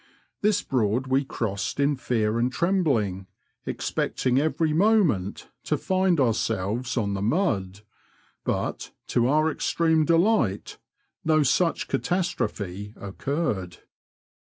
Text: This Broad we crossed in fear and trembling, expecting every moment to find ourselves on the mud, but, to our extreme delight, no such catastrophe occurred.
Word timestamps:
This 0.41 0.63
Broad 0.63 1.05
we 1.05 1.23
crossed 1.23 1.79
in 1.79 1.95
fear 1.95 2.39
and 2.39 2.51
trembling, 2.51 3.27
expecting 3.67 4.39
every 4.39 4.73
moment 4.73 5.49
to 5.65 5.77
find 5.77 6.19
ourselves 6.19 6.97
on 6.97 7.13
the 7.13 7.21
mud, 7.21 7.81
but, 8.43 8.89
to 9.09 9.27
our 9.27 9.51
extreme 9.51 10.03
delight, 10.03 10.79
no 11.23 11.43
such 11.43 11.87
catastrophe 11.87 12.95
occurred. 12.99 13.77